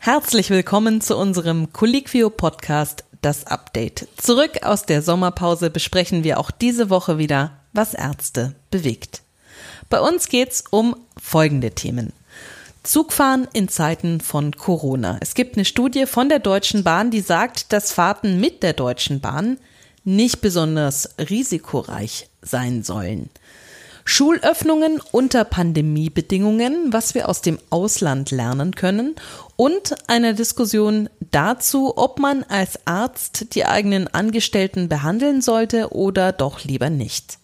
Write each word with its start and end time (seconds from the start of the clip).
Herzlich 0.00 0.48
willkommen 0.48 1.00
zu 1.00 1.16
unserem 1.16 1.72
Colliquio 1.72 2.30
Podcast 2.30 3.02
Das 3.20 3.46
Update. 3.48 4.06
Zurück 4.16 4.62
aus 4.62 4.86
der 4.86 5.02
Sommerpause 5.02 5.70
besprechen 5.70 6.22
wir 6.22 6.38
auch 6.38 6.52
diese 6.52 6.88
Woche 6.88 7.18
wieder, 7.18 7.58
was 7.72 7.94
Ärzte 7.94 8.54
bewegt. 8.70 9.22
Bei 9.90 10.00
uns 10.00 10.28
geht's 10.28 10.62
um 10.70 10.94
folgende 11.20 11.72
Themen. 11.72 12.12
Zugfahren 12.84 13.48
in 13.52 13.68
Zeiten 13.68 14.20
von 14.20 14.52
Corona. 14.52 15.18
Es 15.20 15.34
gibt 15.34 15.56
eine 15.56 15.64
Studie 15.64 16.06
von 16.06 16.28
der 16.28 16.38
Deutschen 16.38 16.84
Bahn, 16.84 17.10
die 17.10 17.20
sagt, 17.20 17.72
dass 17.72 17.90
Fahrten 17.90 18.38
mit 18.40 18.62
der 18.62 18.74
Deutschen 18.74 19.20
Bahn 19.20 19.58
nicht 20.04 20.40
besonders 20.40 21.10
risikoreich 21.18 22.28
sein 22.40 22.84
sollen. 22.84 23.30
Schulöffnungen 24.10 25.02
unter 25.12 25.44
Pandemiebedingungen, 25.44 26.94
was 26.94 27.14
wir 27.14 27.28
aus 27.28 27.42
dem 27.42 27.58
Ausland 27.68 28.30
lernen 28.30 28.74
können 28.74 29.16
und 29.56 29.96
eine 30.06 30.34
Diskussion 30.34 31.10
dazu, 31.30 31.92
ob 31.94 32.18
man 32.18 32.42
als 32.44 32.86
Arzt 32.86 33.54
die 33.54 33.66
eigenen 33.66 34.08
Angestellten 34.08 34.88
behandeln 34.88 35.42
sollte 35.42 35.92
oder 35.92 36.32
doch 36.32 36.64
lieber 36.64 36.88
nicht. 36.88 37.36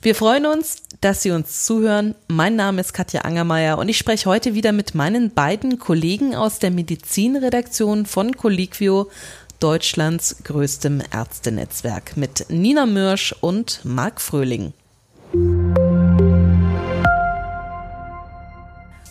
Wir 0.00 0.14
freuen 0.14 0.46
uns, 0.46 0.76
dass 1.00 1.22
Sie 1.22 1.32
uns 1.32 1.64
zuhören. 1.64 2.14
Mein 2.28 2.54
Name 2.54 2.80
ist 2.80 2.94
Katja 2.94 3.22
Angermeier 3.22 3.76
und 3.76 3.88
ich 3.88 3.98
spreche 3.98 4.30
heute 4.30 4.54
wieder 4.54 4.70
mit 4.70 4.94
meinen 4.94 5.34
beiden 5.34 5.80
Kollegen 5.80 6.36
aus 6.36 6.60
der 6.60 6.70
Medizinredaktion 6.70 8.06
von 8.06 8.36
Colliquio, 8.36 9.10
Deutschlands 9.58 10.36
größtem 10.44 11.02
Ärztenetzwerk, 11.12 12.16
mit 12.16 12.46
Nina 12.50 12.86
Mürsch 12.86 13.34
und 13.40 13.80
Marc 13.82 14.20
Fröhling. 14.20 14.74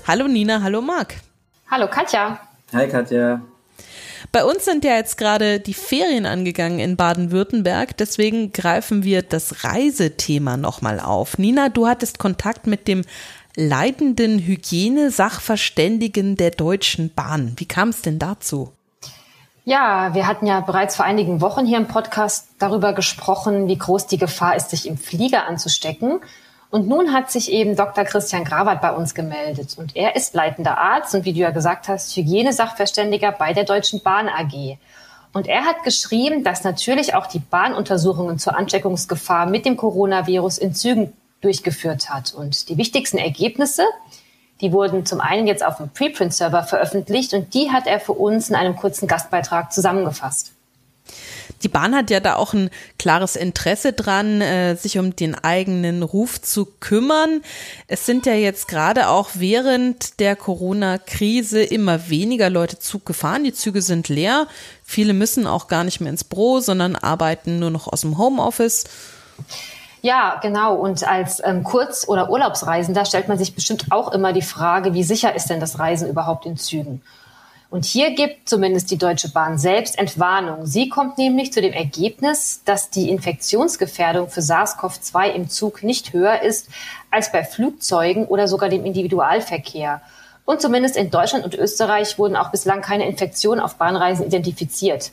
Hallo 0.08 0.26
Nina, 0.30 0.62
hallo 0.64 0.80
Marc. 0.80 1.16
Hallo 1.70 1.90
Katja. 1.90 2.40
Hi 2.72 2.88
Katja. 2.88 3.42
Bei 4.32 4.46
uns 4.46 4.64
sind 4.64 4.86
ja 4.86 4.96
jetzt 4.96 5.18
gerade 5.18 5.60
die 5.60 5.74
Ferien 5.74 6.26
angegangen 6.26 6.80
in 6.80 6.96
Baden-Württemberg, 6.96 7.98
deswegen 7.98 8.54
greifen 8.54 9.04
wir 9.04 9.22
das 9.22 9.66
Reisethema 9.66 10.56
nochmal 10.56 11.02
auf. 11.02 11.38
Nina, 11.38 11.68
du 11.68 11.88
hattest 11.88 12.20
Kontakt 12.20 12.68
mit 12.68 12.88
dem 12.88 13.04
leitenden 13.58 14.40
Hygiene-Sachverständigen 14.40 16.38
der 16.38 16.52
Deutschen 16.52 17.14
Bahn. 17.14 17.52
Wie 17.58 17.66
kam 17.66 17.90
es 17.90 18.02
denn 18.02 18.18
dazu? 18.18 18.72
Ja, 19.66 20.14
wir 20.14 20.26
hatten 20.26 20.46
ja 20.46 20.62
bereits 20.62 20.96
vor 20.96 21.04
einigen 21.04 21.42
Wochen 21.42 21.66
hier 21.66 21.80
im 21.80 21.90
Podcast 21.90 22.48
darüber 22.60 22.94
gesprochen, 22.94 23.68
wie 23.68 23.78
groß 23.78 24.08
die 24.08 24.18
Gefahr 24.18 24.56
ist, 24.56 24.70
sich 24.70 24.88
im 24.88 24.98
Flieger 24.98 25.48
anzustecken. 25.48 26.22
Und 26.70 26.88
nun 26.88 27.14
hat 27.14 27.32
sich 27.32 27.52
eben 27.52 27.76
Dr. 27.76 28.04
Christian 28.04 28.44
Grawat 28.44 28.82
bei 28.82 28.92
uns 28.92 29.16
gemeldet. 29.16 29.78
Und 29.78 29.96
er 29.96 30.16
ist 30.16 30.34
leitender 30.34 30.78
Arzt 30.78 31.16
und 31.16 31.24
wie 31.24 31.34
du 31.34 31.40
ja 31.40 31.52
gesagt 31.52 31.88
hast, 31.88 32.16
Hygienesachverständiger 32.16 33.32
bei 33.32 33.54
der 33.54 33.64
Deutschen 33.64 34.02
Bahn 34.02 34.28
AG. 34.28 34.78
Und 35.32 35.48
er 35.48 35.66
hat 35.66 35.84
geschrieben, 35.84 36.44
dass 36.44 36.64
natürlich 36.64 37.14
auch 37.14 37.28
die 37.28 37.40
Bahnuntersuchungen 37.40 38.40
zur 38.40 38.58
Ansteckungsgefahr 38.58 39.46
mit 39.46 39.66
dem 39.66 39.78
Coronavirus 39.78 40.58
in 40.58 40.74
Zügen 40.74 41.14
durchgeführt 41.42 42.10
hat. 42.10 42.34
Und 42.34 42.70
die 42.70 42.78
wichtigsten 42.78 43.18
Ergebnisse, 43.18 43.84
die 44.62 44.74
wurden 44.74 45.06
zum 45.06 45.22
einen 45.22 45.48
jetzt 45.48 45.64
auf 45.64 45.78
dem 45.78 45.90
Preprint-Server 45.90 46.64
veröffentlicht 46.64 47.34
und 47.34 47.54
die 47.54 47.72
hat 47.72 47.88
er 47.88 48.00
für 48.00 48.14
uns 48.14 48.50
in 48.50 48.56
einem 48.56 48.76
kurzen 48.76 49.08
Gastbeitrag 49.08 49.72
zusammengefasst. 49.72 50.54
Die 51.64 51.70
Bahn 51.70 51.96
hat 51.96 52.10
ja 52.10 52.20
da 52.20 52.36
auch 52.36 52.54
ein 52.54 52.70
klares 53.00 53.36
Interesse 53.36 53.94
dran, 53.94 54.42
äh, 54.42 54.76
sich 54.76 55.00
um 55.00 55.16
den 55.16 55.36
eigenen 55.36 56.04
Ruf 56.04 56.42
zu 56.42 56.66
kümmern. 56.80 57.42
Es 57.88 58.06
sind 58.06 58.26
ja 58.26 58.34
jetzt 58.34 58.68
gerade 58.68 59.08
auch 59.08 59.30
während 59.34 60.20
der 60.20 60.36
Corona-Krise 60.36 61.64
immer 61.64 62.10
weniger 62.10 62.50
Leute 62.50 62.80
Zug 62.80 63.06
gefahren. 63.06 63.44
Die 63.44 63.54
Züge 63.54 63.82
sind 63.82 64.08
leer. 64.08 64.48
Viele 64.84 65.14
müssen 65.14 65.48
auch 65.48 65.68
gar 65.68 65.84
nicht 65.84 66.00
mehr 66.00 66.12
ins 66.12 66.24
Büro, 66.24 66.60
sondern 66.60 66.96
arbeiten 66.96 67.60
nur 67.60 67.72
noch 67.72 67.88
aus 67.88 68.02
dem 68.02 68.18
Homeoffice. 68.18 68.84
Ja, 70.02 70.40
genau. 70.42 70.76
Und 70.76 71.08
als 71.08 71.42
ähm, 71.44 71.64
Kurz- 71.64 72.08
oder 72.08 72.30
Urlaubsreisender 72.30 73.04
stellt 73.06 73.28
man 73.28 73.38
sich 73.38 73.56
bestimmt 73.56 73.88
auch 73.92 74.12
immer 74.12 74.32
die 74.32 74.42
Frage, 74.42 74.94
wie 74.94 75.04
sicher 75.04 75.36
ist 75.36 75.50
denn 75.50 75.60
das 75.60 75.80
Reisen 75.80 76.08
überhaupt 76.08 76.46
in 76.46 76.56
Zügen? 76.56 77.02
Und 77.70 77.84
hier 77.84 78.12
gibt 78.16 78.48
zumindest 78.48 78.90
die 78.92 78.98
Deutsche 78.98 79.30
Bahn 79.30 79.58
selbst 79.58 80.00
Entwarnung. 80.00 80.66
Sie 80.66 80.88
kommt 80.88 81.18
nämlich 81.18 81.52
zu 81.52 81.62
dem 81.62 81.74
Ergebnis, 81.74 82.62
dass 82.64 82.90
die 82.90 83.10
Infektionsgefährdung 83.10 84.30
für 84.30 84.40
SARS-CoV-2 84.40 85.32
im 85.34 85.50
Zug 85.50 85.84
nicht 85.84 86.14
höher 86.14 86.42
ist 86.42 86.70
als 87.12 87.32
bei 87.32 87.44
Flugzeugen 87.44 88.26
oder 88.26 88.48
sogar 88.48 88.70
dem 88.70 88.86
Individualverkehr. 88.86 90.02
Und 90.46 90.62
zumindest 90.62 90.96
in 90.96 91.12
Deutschland 91.12 91.44
und 91.44 91.56
Österreich 91.56 92.18
wurden 92.18 92.38
auch 92.38 92.52
bislang 92.52 92.82
keine 92.82 93.06
Infektionen 93.06 93.60
auf 93.60 93.76
Bahnreisen 93.76 94.26
identifiziert. 94.26 95.12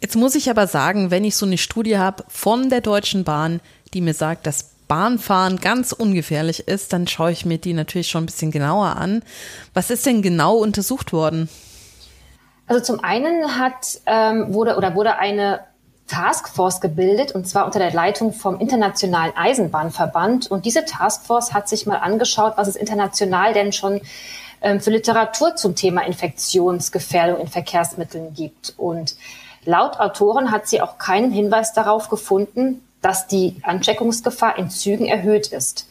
Jetzt 0.00 0.16
muss 0.16 0.36
ich 0.36 0.48
aber 0.48 0.66
sagen, 0.66 1.10
wenn 1.10 1.24
ich 1.24 1.36
so 1.36 1.44
eine 1.44 1.58
Studie 1.58 1.98
habe 1.98 2.24
von 2.28 2.70
der 2.70 2.80
Deutschen 2.80 3.24
Bahn, 3.24 3.60
die 3.92 4.00
mir 4.00 4.14
sagt, 4.14 4.46
dass 4.46 4.70
Bahnfahren 4.88 5.58
ganz 5.58 5.92
ungefährlich 5.92 6.66
ist, 6.66 6.92
dann 6.92 7.06
schaue 7.06 7.30
ich 7.30 7.44
mir 7.44 7.58
die 7.58 7.74
natürlich 7.74 8.08
schon 8.08 8.24
ein 8.24 8.26
bisschen 8.26 8.50
genauer 8.50 8.96
an. 8.96 9.22
Was 9.74 9.90
ist 9.90 10.06
denn 10.06 10.22
genau 10.22 10.56
untersucht 10.56 11.12
worden? 11.12 11.48
Also 12.66 12.82
zum 12.82 13.04
einen 13.04 13.58
hat 13.58 14.00
ähm, 14.06 14.52
wurde 14.52 14.76
oder 14.76 14.94
wurde 14.94 15.18
eine 15.18 15.60
Taskforce 16.06 16.80
gebildet 16.80 17.32
und 17.32 17.46
zwar 17.46 17.66
unter 17.66 17.78
der 17.78 17.92
Leitung 17.92 18.32
vom 18.32 18.58
Internationalen 18.60 19.32
Eisenbahnverband. 19.36 20.50
Und 20.50 20.64
diese 20.64 20.84
Taskforce 20.84 21.52
hat 21.52 21.68
sich 21.68 21.86
mal 21.86 21.98
angeschaut, 21.98 22.54
was 22.56 22.68
es 22.68 22.76
international 22.76 23.52
denn 23.52 23.72
schon 23.72 24.00
ähm, 24.60 24.80
für 24.80 24.90
Literatur 24.90 25.54
zum 25.54 25.76
Thema 25.76 26.04
Infektionsgefährdung 26.04 27.40
in 27.40 27.48
Verkehrsmitteln 27.48 28.34
gibt. 28.34 28.74
Und 28.76 29.16
laut 29.64 30.00
Autoren 30.00 30.50
hat 30.50 30.66
sie 30.66 30.80
auch 30.80 30.98
keinen 30.98 31.30
Hinweis 31.30 31.72
darauf 31.74 32.08
gefunden, 32.08 32.82
dass 33.02 33.26
die 33.26 33.56
Ansteckungsgefahr 33.62 34.58
in 34.58 34.70
Zügen 34.70 35.06
erhöht 35.06 35.48
ist. 35.48 35.86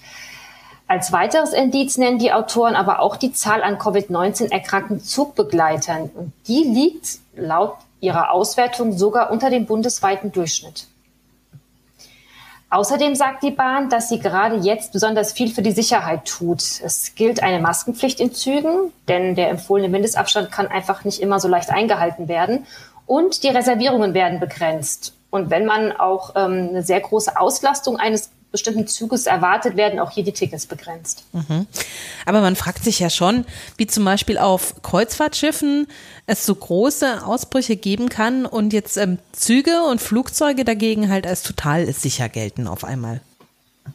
Als 0.88 1.12
weiteres 1.12 1.52
Indiz 1.52 1.98
nennen 1.98 2.18
die 2.18 2.32
Autoren 2.32 2.76
aber 2.76 3.02
auch 3.02 3.18
die 3.18 3.34
Zahl 3.34 3.62
an 3.62 3.78
Covid-19 3.78 4.52
erkrankten 4.52 5.02
Zugbegleitern. 5.02 6.10
Und 6.14 6.32
die 6.48 6.64
liegt 6.64 7.20
laut 7.36 7.76
ihrer 8.00 8.32
Auswertung 8.32 8.98
sogar 8.98 9.32
unter 9.32 9.50
dem 9.50 9.66
bundesweiten 9.66 10.32
Durchschnitt. 10.32 10.88
Außerdem 12.70 13.16
sagt 13.16 13.44
die 13.44 13.52
Bahn, 13.52 13.90
dass 13.90 14.10
sie 14.10 14.20
gerade 14.20 14.58
jetzt 14.58 14.92
besonders 14.92 15.32
viel 15.32 15.50
für 15.50 15.62
die 15.62 15.72
Sicherheit 15.72 16.26
tut. 16.26 16.62
Es 16.62 17.16
gilt 17.16 17.42
eine 17.42 17.62
Maskenpflicht 17.62 18.20
in 18.20 18.34
Zügen, 18.34 18.92
denn 19.08 19.36
der 19.36 19.50
empfohlene 19.50 19.88
Mindestabstand 19.90 20.52
kann 20.52 20.68
einfach 20.68 21.06
nicht 21.06 21.22
immer 21.22 21.40
so 21.40 21.48
leicht 21.48 21.70
eingehalten 21.70 22.28
werden. 22.28 22.66
Und 23.06 23.44
die 23.44 23.50
Reservierungen 23.50 24.14
werden 24.14 24.42
begrenzt. 24.42 25.17
Und 25.30 25.50
wenn 25.50 25.66
man 25.66 25.92
auch 25.92 26.36
ähm, 26.36 26.70
eine 26.70 26.84
sehr 26.84 27.02
große 27.02 27.38
Auslastung 27.40 27.98
eines 27.98 28.30
bestimmten 28.52 28.88
Zuges 28.88 29.28
erwartet, 29.28 29.76
werden 29.76 30.00
auch 30.00 30.12
hier 30.12 30.24
die 30.24 30.32
Tickets 30.32 30.66
begrenzt. 30.66 31.26
Mhm. 31.34 31.68
Aber 32.26 32.42
man 32.42 32.56
fragt 32.56 32.84
sich 32.84 33.00
ja 33.00 33.10
schon, 33.10 33.46
wie 33.76 33.88
zum 33.88 34.06
Beispiel 34.06 34.38
auf 34.38 34.82
Kreuzfahrtschiffen 34.84 35.88
es 36.28 36.46
so 36.46 36.56
große 36.56 37.26
Ausbrüche 37.26 37.76
geben 37.76 38.10
kann 38.10 38.46
und 38.46 38.74
jetzt 38.74 38.98
ähm, 38.98 39.20
Züge 39.34 39.84
und 39.84 40.02
Flugzeuge 40.02 40.64
dagegen 40.64 41.10
halt 41.10 41.28
als 41.28 41.44
total 41.44 41.92
sicher 41.92 42.30
gelten 42.30 42.68
auf 42.68 42.84
einmal. 42.84 43.22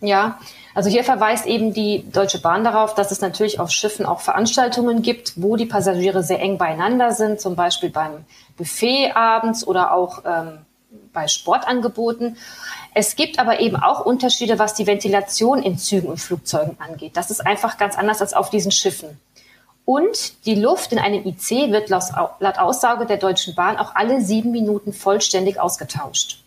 Ja, 0.01 0.39
also 0.75 0.89
hier 0.89 1.05
verweist 1.05 1.47
eben 1.47 1.75
die 1.75 2.05
Deutsche 2.11 2.41
Bahn 2.41 2.65
darauf, 2.65 2.95
dass 2.95 3.11
es 3.11 3.21
natürlich 3.21 3.61
auf 3.61 3.71
Schiffen 3.71 4.07
auch 4.07 4.21
Veranstaltungen 4.21 5.03
gibt, 5.03 5.35
wo 5.37 5.57
die 5.57 5.67
Passagiere 5.67 6.23
sehr 6.23 6.41
eng 6.41 6.57
beieinander 6.57 7.13
sind, 7.13 7.41
zum 7.41 7.57
Beispiel 7.57 7.91
beim 7.91 8.25
Buffet 8.57 9.13
abends 9.13 9.67
oder 9.67 9.93
auch 9.93 10.23
ähm, 10.25 10.59
bei 11.13 11.29
Sportangeboten. 11.29 12.37
Es 12.95 13.17
gibt 13.17 13.39
aber 13.39 13.61
eben 13.61 13.77
auch 13.77 14.05
Unterschiede, 14.05 14.59
was 14.59 14.75
die 14.75 14.87
Ventilation 14.87 15.63
in 15.63 15.79
Zügen 15.79 16.09
und 16.09 16.19
Flugzeugen 16.19 16.77
angeht. 16.79 17.17
Das 17.17 17.31
ist 17.31 17.47
einfach 17.47 17.79
ganz 17.79 17.97
anders 17.97 18.21
als 18.21 18.35
auf 18.35 18.51
diesen 18.51 18.73
Schiffen. 18.73 19.19
Und 19.85 20.47
die 20.47 20.55
Luft 20.55 20.93
in 20.93 20.99
einem 20.99 21.27
IC 21.27 21.73
wird 21.73 21.89
laut 21.89 22.59
Aussage 22.59 23.05
der 23.07 23.17
Deutschen 23.17 23.55
Bahn 23.55 23.79
auch 23.79 23.95
alle 23.95 24.21
sieben 24.21 24.53
Minuten 24.53 24.93
vollständig 24.93 25.59
ausgetauscht. 25.59 26.39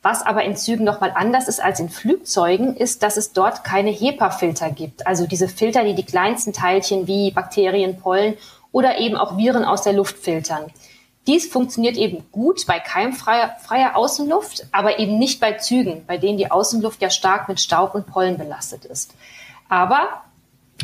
Was 0.00 0.24
aber 0.24 0.44
in 0.44 0.56
Zügen 0.56 0.84
nochmal 0.84 1.12
anders 1.14 1.48
ist 1.48 1.60
als 1.60 1.80
in 1.80 1.90
Flugzeugen, 1.90 2.76
ist, 2.76 3.02
dass 3.02 3.16
es 3.16 3.32
dort 3.32 3.64
keine 3.64 3.90
HEPA-Filter 3.90 4.70
gibt. 4.70 5.06
Also 5.06 5.26
diese 5.26 5.48
Filter, 5.48 5.84
die 5.84 5.94
die 5.94 6.04
kleinsten 6.04 6.52
Teilchen 6.52 7.06
wie 7.06 7.32
Bakterien, 7.32 7.98
Pollen 7.98 8.34
oder 8.70 8.98
eben 8.98 9.16
auch 9.16 9.36
Viren 9.36 9.64
aus 9.64 9.82
der 9.82 9.92
Luft 9.92 10.16
filtern. 10.16 10.70
Dies 11.28 11.46
funktioniert 11.46 11.98
eben 11.98 12.24
gut 12.32 12.66
bei 12.66 12.80
keimfreier 12.80 13.54
freier 13.60 13.96
Außenluft, 13.96 14.66
aber 14.72 14.98
eben 14.98 15.18
nicht 15.18 15.40
bei 15.40 15.52
Zügen, 15.52 16.06
bei 16.06 16.16
denen 16.16 16.38
die 16.38 16.50
Außenluft 16.50 17.02
ja 17.02 17.10
stark 17.10 17.48
mit 17.48 17.60
Staub 17.60 17.94
und 17.94 18.06
Pollen 18.06 18.38
belastet 18.38 18.86
ist. 18.86 19.14
Aber 19.68 20.22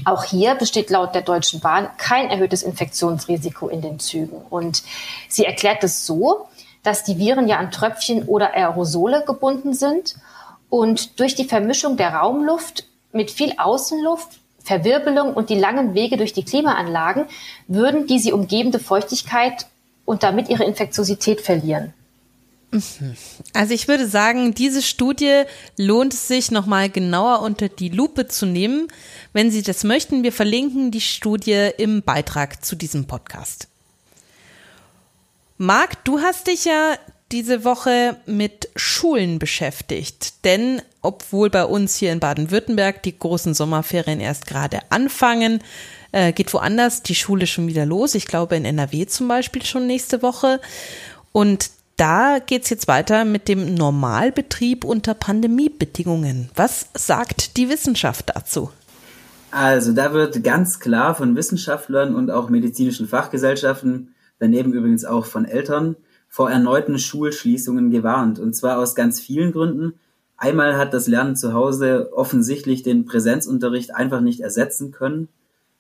auch 0.05 0.25
hier 0.25 0.55
besteht 0.55 0.91
laut 0.91 1.15
der 1.15 1.23
Deutschen 1.23 1.61
Bahn 1.61 1.89
kein 1.97 2.29
erhöhtes 2.29 2.63
Infektionsrisiko 2.63 3.69
in 3.69 3.81
den 3.81 3.99
Zügen. 3.99 4.37
Und 4.51 4.83
sie 5.29 5.47
erklärt 5.47 5.83
es 5.83 6.05
so, 6.05 6.47
dass 6.83 7.05
die 7.05 7.17
Viren 7.17 7.49
ja 7.49 7.57
an 7.57 7.71
Tröpfchen 7.71 8.25
oder 8.25 8.53
Aerosole 8.53 9.25
gebunden 9.25 9.73
sind 9.73 10.17
und 10.69 11.19
durch 11.21 11.35
die 11.35 11.47
Vermischung 11.47 11.97
der 11.97 12.13
Raumluft 12.13 12.85
mit 13.13 13.31
viel 13.31 13.55
Außenluft 13.57 14.41
Verwirbelung 14.63 15.35
und 15.35 15.51
die 15.51 15.59
langen 15.59 15.95
Wege 15.95 16.17
durch 16.17 16.33
die 16.33 16.45
Klimaanlagen 16.45 17.27
würden 17.67 18.07
die 18.07 18.19
sie 18.19 18.33
umgebende 18.33 18.79
Feuchtigkeit 18.79 19.67
und 20.05 20.23
damit 20.23 20.49
ihre 20.49 20.65
Infektiosität 20.65 21.41
verlieren. 21.41 21.93
Also 23.53 23.73
ich 23.73 23.87
würde 23.87 24.09
sagen, 24.09 24.53
diese 24.53 24.83
Studie 24.83 25.45
lohnt 25.77 26.13
es 26.13 26.27
sich 26.27 26.51
nochmal 26.51 26.91
genauer 26.91 27.41
unter 27.43 27.69
die 27.69 27.89
Lupe 27.89 28.27
zu 28.27 28.47
nehmen. 28.47 28.89
Wenn 29.33 29.51
Sie 29.51 29.63
das 29.63 29.85
möchten, 29.85 30.25
wir 30.25 30.33
verlinken 30.33 30.91
die 30.91 31.01
Studie 31.01 31.71
im 31.79 32.03
Beitrag 32.03 32.65
zu 32.65 32.75
diesem 32.75 33.07
Podcast. 33.07 33.69
Marc, 35.57 36.05
du 36.05 36.19
hast 36.19 36.49
dich 36.49 36.65
ja 36.65 36.97
diese 37.31 37.65
Woche 37.65 38.17
mit 38.27 38.69
Schulen 38.77 39.39
beschäftigt, 39.39 40.45
denn 40.45 40.83
obwohl 41.01 41.51
bei 41.51 41.65
uns 41.65 41.97
hier 41.97 42.13
in 42.13 42.21
Baden-Württemberg 42.21 43.03
die 43.03 43.17
großen 43.17 43.55
Sommerferien 43.55 44.21
erst 44.21 44.47
gerade 44.47 44.81
anfangen, 44.91 45.63
äh, 46.15 46.33
geht 46.33 46.55
woanders 46.55 47.03
die 47.03 47.17
Schule 47.17 47.47
schon 47.47 47.67
wieder 47.67 47.85
los. 47.85 48.15
Ich 48.15 48.27
glaube 48.27 48.55
in 48.55 48.65
NRW 48.65 49.07
zum 49.07 49.27
Beispiel 49.27 49.65
schon 49.65 49.87
nächste 49.87 50.23
Woche. 50.23 50.61
Und 51.33 51.71
da 51.97 52.39
geht's 52.39 52.71
jetzt 52.71 52.87
weiter 52.87 53.25
mit 53.25 53.49
dem 53.49 53.75
Normalbetrieb 53.75 54.85
unter 54.85 55.15
Pandemiebedingungen. 55.15 56.51
Was 56.55 56.87
sagt 56.95 57.57
die 57.57 57.69
Wissenschaft 57.69 58.31
dazu? 58.35 58.71
Also 59.51 59.93
da 59.93 60.13
wird 60.13 60.43
ganz 60.45 60.79
klar 60.79 61.17
von 61.17 61.35
Wissenschaftlern 61.35 62.15
und 62.15 62.31
auch 62.31 62.49
medizinischen 62.49 63.09
Fachgesellschaften, 63.09 64.15
daneben 64.39 64.73
übrigens 64.73 65.05
auch 65.05 65.27
von 65.27 65.45
Eltern, 65.45 65.97
vor 66.29 66.51
erneuten 66.51 66.99
Schulschließungen 66.99 67.91
gewarnt. 67.91 68.39
Und 68.39 68.55
zwar 68.55 68.79
aus 68.79 68.95
ganz 68.95 69.21
vielen 69.21 69.53
Gründen. 69.53 69.95
Einmal 70.37 70.77
hat 70.77 70.95
das 70.95 71.09
Lernen 71.09 71.37
zu 71.37 71.53
Hause 71.53 72.11
offensichtlich 72.13 72.83
den 72.83 73.05
Präsenzunterricht 73.05 73.95
einfach 73.95 74.21
nicht 74.21 74.41
ersetzen 74.41 74.93
können. 74.93 75.29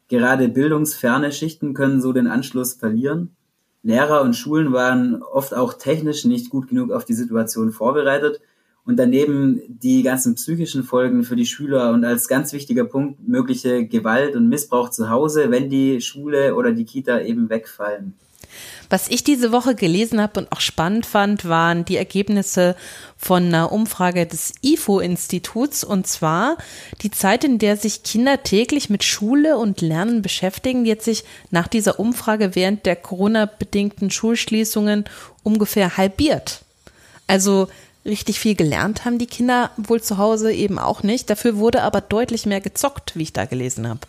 Gerade 0.09 0.49
bildungsferne 0.49 1.33
Schichten 1.33 1.75
können 1.75 2.01
so 2.01 2.13
den 2.13 2.27
Anschluss 2.27 2.75
verlieren. 2.75 3.35
Lehrer 3.83 4.23
und 4.23 4.35
Schulen 4.35 4.73
waren 4.73 5.23
oft 5.23 5.55
auch 5.55 5.75
technisch 5.75 6.25
nicht 6.25 6.51
gut 6.51 6.69
genug 6.69 6.91
auf 6.91 7.05
die 7.05 7.15
Situation 7.15 7.71
vorbereitet 7.71 8.41
und 8.85 8.99
daneben 8.99 9.61
die 9.69 10.03
ganzen 10.03 10.35
psychischen 10.35 10.83
Folgen 10.83 11.25
für 11.25 11.37
die 11.37 11.47
Schüler 11.47 11.91
und 11.93 12.05
als 12.05 12.29
ganz 12.29 12.53
wichtiger 12.53 12.85
Punkt 12.85 13.27
mögliche 13.27 13.87
Gewalt 13.87 14.37
und 14.37 14.49
Missbrauch 14.49 14.91
zu 14.91 15.09
Hause, 15.09 15.51
wenn 15.51 15.71
die 15.71 16.01
Schule 16.01 16.55
oder 16.55 16.73
die 16.73 16.85
Kita 16.85 17.21
eben 17.21 17.49
wegfallen. 17.49 18.15
Was 18.91 19.09
ich 19.09 19.25
diese 19.25 19.53
Woche 19.53 19.75
gelesen 19.75 20.21
habe 20.21 20.41
und 20.41 20.53
auch 20.53 20.61
spannend 20.61 21.07
fand, 21.07 21.49
waren 21.49 21.85
die 21.85 21.97
Ergebnisse 21.97 22.77
von 23.17 23.45
einer 23.47 23.73
Umfrage 23.73 24.27
des 24.27 24.53
IFO-Instituts 24.63 25.85
und 25.85 26.07
zwar 26.07 26.59
die 27.03 27.11
Zeit, 27.11 27.45
in 27.45 27.59
der 27.59 27.77
sich 27.77 28.03
Kinder 28.03 28.43
täglich 28.43 28.91
mit 28.91 29.05
Schule 29.05 29.57
und 29.57 29.81
Lernen 29.81 30.23
beschäftigen, 30.23 30.85
die 30.85 30.93
hat 30.93 31.03
sich 31.03 31.25
nach 31.51 31.69
dieser 31.69 31.99
Umfrage 31.99 32.55
während 32.55 32.87
der 32.87 32.97
Corona-bedingten 32.97 34.11
Schulschließungen 34.11 35.05
ungefähr 35.43 35.97
halbiert. 35.97 36.61
Also 37.27 37.69
richtig 38.05 38.39
viel 38.39 38.55
gelernt 38.55 39.05
haben 39.05 39.19
die 39.19 39.27
Kinder 39.27 39.71
wohl 39.77 40.03
zu 40.03 40.19
Hause 40.19 40.53
eben 40.53 40.79
auch 40.79 41.03
nicht. 41.03 41.31
Dafür 41.31 41.57
wurde 41.57 41.83
aber 41.83 42.01
deutlich 42.01 42.47
mehr 42.47 42.61
gezockt, 42.61 43.17
wie 43.17 43.23
ich 43.23 43.33
da 43.33 43.47
gelesen 43.47 43.89
habe. 43.89 44.01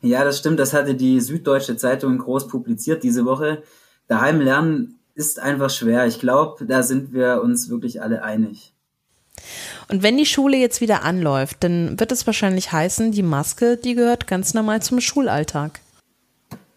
Ja, 0.00 0.24
das 0.24 0.38
stimmt. 0.38 0.60
Das 0.60 0.72
hatte 0.72 0.94
die 0.94 1.20
Süddeutsche 1.20 1.76
Zeitung 1.76 2.18
groß 2.18 2.48
publiziert 2.48 3.02
diese 3.02 3.24
Woche. 3.24 3.62
Daheim 4.06 4.40
lernen 4.40 4.98
ist 5.14 5.40
einfach 5.40 5.70
schwer. 5.70 6.06
Ich 6.06 6.20
glaube, 6.20 6.64
da 6.64 6.82
sind 6.82 7.12
wir 7.12 7.42
uns 7.42 7.68
wirklich 7.68 8.00
alle 8.00 8.22
einig. 8.22 8.72
Und 9.88 10.02
wenn 10.02 10.16
die 10.16 10.26
Schule 10.26 10.56
jetzt 10.56 10.80
wieder 10.80 11.02
anläuft, 11.02 11.58
dann 11.60 11.98
wird 11.98 12.12
es 12.12 12.26
wahrscheinlich 12.26 12.72
heißen, 12.72 13.12
die 13.12 13.22
Maske, 13.22 13.76
die 13.76 13.94
gehört 13.94 14.26
ganz 14.26 14.54
normal 14.54 14.82
zum 14.82 15.00
Schulalltag. 15.00 15.80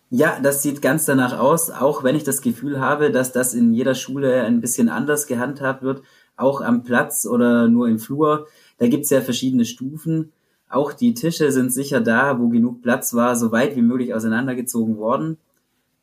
Ja, 0.10 0.40
das 0.42 0.62
sieht 0.62 0.82
ganz 0.82 1.06
danach 1.06 1.40
aus, 1.40 1.70
auch 1.70 2.04
wenn 2.04 2.16
ich 2.16 2.24
das 2.24 2.42
Gefühl 2.42 2.80
habe, 2.80 3.12
dass 3.12 3.32
das 3.32 3.54
in 3.54 3.74
jeder 3.74 3.96
Schule 3.96 4.44
ein 4.44 4.60
bisschen 4.60 4.90
anders 4.90 5.26
gehandhabt 5.28 5.84
wird, 5.84 6.04
auch 6.36 6.62
am 6.62 6.84
Platz 6.84 7.26
oder 7.26 7.68
nur 7.68 7.88
im 7.88 8.00
Flur. 8.00 8.48
Da 8.78 8.88
gibt 8.88 9.06
es 9.06 9.10
ja 9.10 9.22
verschiedene 9.22 9.66
Stufen. 9.66 10.34
Auch 10.72 10.94
die 10.94 11.14
Tische 11.14 11.52
sind 11.52 11.74
sicher 11.74 12.02
da, 12.02 12.40
wo 12.40 12.50
genug 12.50 12.82
Platz 12.82 13.14
war, 13.14 13.36
so 13.36 13.52
weit 13.52 13.76
wie 13.76 13.82
möglich 13.82 14.14
auseinandergezogen 14.14 14.98
worden. 14.98 15.38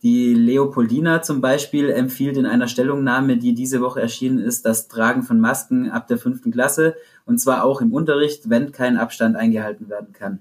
Die 0.03 0.33
Leopoldina 0.33 1.23
zum 1.23 1.41
Beispiel 1.41 1.91
empfiehlt 1.91 2.37
in 2.37 2.47
einer 2.47 2.69
Stellungnahme, 2.69 3.37
die 3.37 3.55
diese 3.55 3.81
Woche 3.81 4.01
erschienen 4.01 4.39
ist, 4.39 4.65
das 4.65 4.87
Tragen 4.87 5.23
von 5.25 5.41
Masken 5.41 5.91
ab 5.91 6.07
der 6.07 6.19
fünften 6.19 6.53
Klasse 6.53 6.95
und 7.27 7.39
zwar 7.41 7.65
auch 7.65 7.81
im 7.81 7.93
Unterricht, 7.93 8.49
wenn 8.49 8.71
kein 8.71 8.97
Abstand 8.97 9.37
eingehalten 9.37 9.89
werden 9.89 10.13
kann. 10.13 10.39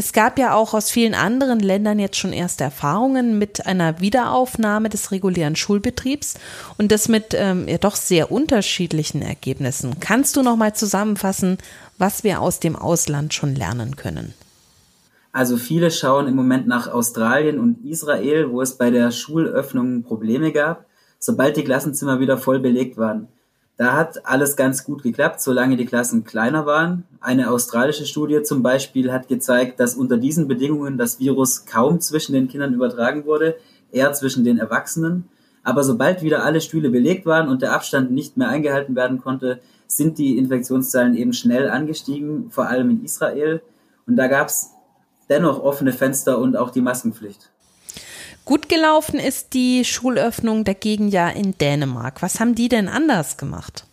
Es 0.00 0.12
gab 0.12 0.38
ja 0.38 0.54
auch 0.54 0.74
aus 0.74 0.92
vielen 0.92 1.14
anderen 1.14 1.58
Ländern 1.58 1.98
jetzt 1.98 2.16
schon 2.16 2.32
erste 2.32 2.62
Erfahrungen 2.62 3.36
mit 3.36 3.66
einer 3.66 4.00
Wiederaufnahme 4.00 4.90
des 4.90 5.10
regulären 5.10 5.56
Schulbetriebs 5.56 6.34
und 6.76 6.92
das 6.92 7.08
mit 7.08 7.34
ähm, 7.34 7.66
ja 7.66 7.78
doch 7.78 7.96
sehr 7.96 8.30
unterschiedlichen 8.30 9.22
Ergebnissen. 9.22 9.98
Kannst 9.98 10.36
du 10.36 10.44
noch 10.44 10.54
mal 10.54 10.72
zusammenfassen, 10.72 11.58
was 11.98 12.24
wir 12.24 12.40
aus 12.40 12.60
dem 12.60 12.76
Ausland 12.76 13.34
schon 13.34 13.54
lernen 13.54 13.96
können? 13.96 14.34
Also 15.32 15.56
viele 15.56 15.90
schauen 15.90 16.26
im 16.26 16.34
Moment 16.34 16.66
nach 16.66 16.88
Australien 16.88 17.58
und 17.58 17.84
Israel, 17.84 18.50
wo 18.50 18.62
es 18.62 18.76
bei 18.76 18.90
der 18.90 19.10
Schulöffnung 19.10 20.02
Probleme 20.02 20.52
gab, 20.52 20.86
sobald 21.18 21.56
die 21.56 21.64
Klassenzimmer 21.64 22.20
wieder 22.20 22.38
voll 22.38 22.60
belegt 22.60 22.96
waren. 22.96 23.28
Da 23.76 23.92
hat 23.92 24.26
alles 24.26 24.56
ganz 24.56 24.82
gut 24.82 25.04
geklappt, 25.04 25.40
solange 25.40 25.76
die 25.76 25.86
Klassen 25.86 26.24
kleiner 26.24 26.66
waren. 26.66 27.04
Eine 27.20 27.50
australische 27.50 28.06
Studie 28.06 28.42
zum 28.42 28.62
Beispiel 28.62 29.12
hat 29.12 29.28
gezeigt, 29.28 29.78
dass 29.78 29.94
unter 29.94 30.16
diesen 30.16 30.48
Bedingungen 30.48 30.98
das 30.98 31.20
Virus 31.20 31.64
kaum 31.64 32.00
zwischen 32.00 32.32
den 32.32 32.48
Kindern 32.48 32.74
übertragen 32.74 33.24
wurde, 33.24 33.56
eher 33.92 34.12
zwischen 34.14 34.42
den 34.42 34.58
Erwachsenen. 34.58 35.28
Aber 35.68 35.84
sobald 35.84 36.22
wieder 36.22 36.46
alle 36.46 36.62
Stühle 36.62 36.88
belegt 36.88 37.26
waren 37.26 37.50
und 37.50 37.60
der 37.60 37.74
Abstand 37.74 38.10
nicht 38.10 38.38
mehr 38.38 38.48
eingehalten 38.48 38.96
werden 38.96 39.20
konnte, 39.20 39.60
sind 39.86 40.16
die 40.16 40.38
Infektionszahlen 40.38 41.14
eben 41.14 41.34
schnell 41.34 41.68
angestiegen, 41.68 42.50
vor 42.50 42.68
allem 42.68 42.88
in 42.88 43.04
Israel. 43.04 43.60
Und 44.06 44.16
da 44.16 44.28
gab 44.28 44.48
es 44.48 44.70
dennoch 45.28 45.62
offene 45.62 45.92
Fenster 45.92 46.38
und 46.38 46.56
auch 46.56 46.70
die 46.70 46.80
Maskenpflicht. 46.80 47.50
Gut 48.46 48.70
gelaufen 48.70 49.20
ist 49.20 49.52
die 49.52 49.84
Schulöffnung 49.84 50.64
dagegen 50.64 51.08
ja 51.08 51.28
in 51.28 51.58
Dänemark. 51.58 52.22
Was 52.22 52.40
haben 52.40 52.54
die 52.54 52.70
denn 52.70 52.88
anders 52.88 53.36
gemacht? 53.36 53.84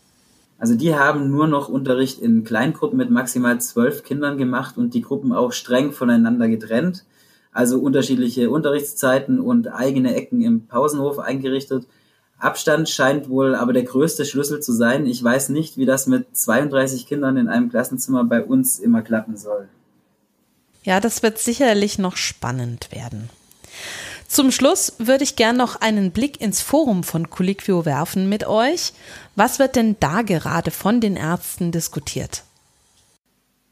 Also 0.58 0.76
die 0.76 0.96
haben 0.96 1.30
nur 1.30 1.48
noch 1.48 1.68
Unterricht 1.68 2.22
in 2.22 2.46
Kleingruppen 2.46 2.98
mit 2.98 3.10
maximal 3.10 3.60
zwölf 3.60 4.04
Kindern 4.04 4.38
gemacht 4.38 4.78
und 4.78 4.94
die 4.94 5.02
Gruppen 5.02 5.34
auch 5.34 5.52
streng 5.52 5.92
voneinander 5.92 6.48
getrennt. 6.48 7.04
Also 7.56 7.80
unterschiedliche 7.80 8.50
Unterrichtszeiten 8.50 9.40
und 9.40 9.70
eigene 9.70 10.14
Ecken 10.14 10.42
im 10.42 10.68
Pausenhof 10.68 11.20
eingerichtet. 11.20 11.88
Abstand 12.38 12.90
scheint 12.90 13.30
wohl 13.30 13.56
aber 13.56 13.72
der 13.72 13.84
größte 13.84 14.26
Schlüssel 14.26 14.60
zu 14.60 14.74
sein. 14.74 15.06
Ich 15.06 15.24
weiß 15.24 15.48
nicht, 15.50 15.78
wie 15.78 15.86
das 15.86 16.06
mit 16.06 16.36
32 16.36 17.08
Kindern 17.08 17.38
in 17.38 17.48
einem 17.48 17.70
Klassenzimmer 17.70 18.26
bei 18.26 18.44
uns 18.44 18.78
immer 18.78 19.02
klappen 19.02 19.38
soll. 19.38 19.70
Ja, 20.84 21.00
das 21.00 21.24
wird 21.24 21.38
sicherlich 21.38 21.98
noch 21.98 22.18
spannend 22.18 22.92
werden. 22.92 23.30
Zum 24.28 24.52
Schluss 24.52 24.92
würde 24.98 25.24
ich 25.24 25.38
gern 25.38 25.56
noch 25.56 25.80
einen 25.80 26.12
Blick 26.12 26.42
ins 26.42 26.62
Forum 26.62 27.06
von 27.06 27.30
Colliquio 27.30 27.86
werfen 27.86 28.28
mit 28.28 28.46
euch. 28.46 28.92
Was 29.38 29.60
wird 29.60 29.78
denn 29.78 29.96
da 30.02 30.24
gerade 30.24 30.72
von 30.72 31.00
den 31.00 31.16
Ärzten 31.16 31.72
diskutiert? 31.72 32.44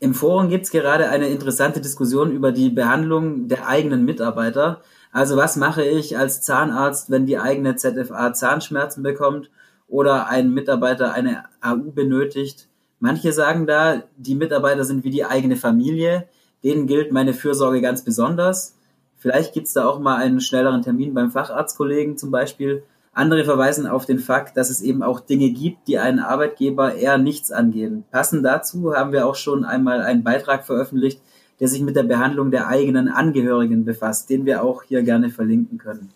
Im 0.04 0.14
Forum 0.14 0.50
gibt 0.50 0.66
es 0.66 0.72
gerade 0.72 1.08
eine 1.08 1.30
interessante 1.30 1.80
Diskussion 1.80 2.30
über 2.30 2.52
die 2.52 2.70
Behandlung 2.70 3.48
der 3.48 3.70
eigenen 3.70 4.04
Mitarbeiter. 4.04 4.82
Also 5.14 5.38
was 5.38 5.56
mache 5.56 5.86
ich 5.86 6.18
als 6.18 6.42
Zahnarzt, 6.42 7.10
wenn 7.10 7.26
die 7.26 7.40
eigene 7.40 7.78
ZFA 7.78 8.34
Zahnschmerzen 8.34 9.02
bekommt 9.02 9.50
oder 9.88 10.28
ein 10.28 10.54
Mitarbeiter 10.54 11.14
eine 11.14 11.46
AU 11.62 11.94
benötigt? 11.94 12.68
Manche 13.00 13.32
sagen 13.32 13.66
da, 13.66 14.04
die 14.18 14.36
Mitarbeiter 14.36 14.84
sind 14.84 15.06
wie 15.06 15.10
die 15.10 15.24
eigene 15.24 15.56
Familie, 15.56 16.28
denen 16.66 16.86
gilt 16.86 17.14
meine 17.14 17.34
Fürsorge 17.34 17.80
ganz 17.80 18.04
besonders. 18.04 18.78
Vielleicht 19.16 19.54
gibt's 19.54 19.72
da 19.72 19.86
auch 19.86 20.00
mal 20.00 20.18
einen 20.18 20.42
schnelleren 20.42 20.82
Termin 20.82 21.14
beim 21.14 21.32
Facharztkollegen 21.32 22.18
zum 22.18 22.30
Beispiel. 22.30 22.84
Andere 23.14 23.46
verweisen 23.46 23.86
auf 23.86 24.06
den 24.06 24.20
Fakt, 24.20 24.58
dass 24.58 24.72
es 24.72 24.82
eben 24.82 25.04
auch 25.04 25.20
Dinge 25.20 25.52
gibt, 25.52 25.88
die 25.88 26.00
einen 26.00 26.20
Arbeitgeber 26.20 26.96
eher 26.96 27.20
nichts 27.20 27.52
angehen. 27.52 28.06
Passend 28.12 28.44
dazu 28.44 28.96
haben 28.96 29.12
wir 29.12 29.28
auch 29.28 29.36
schon 29.36 29.66
einmal 29.66 30.02
einen 30.02 30.24
Beitrag 30.24 30.66
veröffentlicht, 30.66 31.22
der 31.60 31.68
sich 31.68 31.82
mit 31.82 31.96
der 31.96 32.04
Behandlung 32.04 32.50
der 32.50 32.68
eigenen 32.68 33.10
Angehörigen 33.10 33.86
befasst, 33.86 34.30
den 34.30 34.46
wir 34.46 34.64
auch 34.64 34.84
hier 34.84 35.04
gerne 35.04 35.30
verlinken 35.30 35.78
können. 35.78 36.12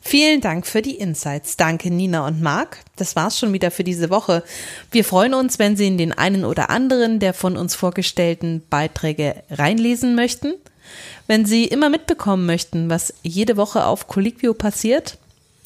Vielen 0.00 0.40
Dank 0.40 0.66
für 0.66 0.82
die 0.82 0.96
Insights. 0.96 1.56
Danke 1.56 1.90
Nina 1.90 2.26
und 2.26 2.42
Marc. 2.42 2.78
Das 2.96 3.16
war's 3.16 3.38
schon 3.38 3.52
wieder 3.52 3.70
für 3.70 3.84
diese 3.84 4.10
Woche. 4.10 4.42
Wir 4.90 5.04
freuen 5.04 5.32
uns, 5.32 5.58
wenn 5.58 5.76
Sie 5.76 5.86
in 5.86 5.96
den 5.96 6.12
einen 6.12 6.44
oder 6.44 6.68
anderen 6.68 7.20
der 7.20 7.32
von 7.32 7.56
uns 7.56 7.74
vorgestellten 7.74 8.62
Beiträge 8.68 9.36
reinlesen 9.50 10.14
möchten. 10.14 10.54
Wenn 11.26 11.46
Sie 11.46 11.64
immer 11.64 11.88
mitbekommen 11.88 12.44
möchten, 12.44 12.90
was 12.90 13.14
jede 13.22 13.56
Woche 13.56 13.86
auf 13.86 14.08
Colliquio 14.08 14.52
passiert, 14.52 15.16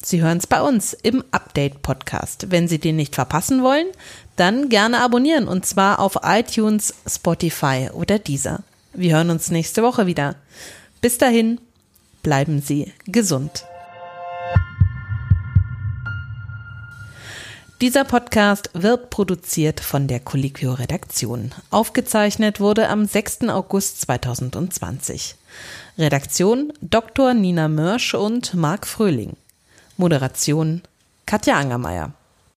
Sie 0.01 0.21
hören 0.21 0.37
es 0.37 0.47
bei 0.47 0.61
uns 0.61 0.93
im 0.93 1.23
Update-Podcast. 1.31 2.51
Wenn 2.51 2.67
Sie 2.67 2.79
den 2.79 2.95
nicht 2.95 3.15
verpassen 3.15 3.63
wollen, 3.63 3.87
Dann 4.39 4.69
gerne 4.69 5.01
abonnieren 5.01 5.49
und 5.49 5.65
zwar 5.65 5.99
auf 5.99 6.19
iTunes, 6.23 6.93
Spotify 7.05 7.89
oder 7.91 8.19
Deezer. 8.19 8.63
Wir 8.93 9.17
hören 9.17 9.31
uns 9.31 9.51
nächste 9.51 9.83
Woche 9.83 10.05
wieder. 10.05 10.35
Bis 11.01 11.17
dahin, 11.17 11.59
bleiben 12.23 12.61
Sie 12.61 12.93
gesund. 13.05 13.65
Dieser 17.81 18.05
Podcast 18.05 18.69
wird 18.73 19.09
produziert 19.09 19.81
von 19.81 20.07
der 20.07 20.21
Colliquio 20.21 20.71
Redaktion. 20.71 21.53
Aufgezeichnet 21.69 22.61
wurde 22.61 22.87
am 22.87 23.05
6. 23.05 23.49
August 23.49 23.99
2020. 24.01 25.35
Redaktion 25.97 26.71
Dr. 26.79 27.33
Nina 27.33 27.67
Mörsch 27.67 28.13
und 28.13 28.53
Marc 28.53 28.87
Fröhling. 28.87 29.35
Moderation 29.99 30.81
Katja 31.25 31.57
Angermeier. 31.57 32.13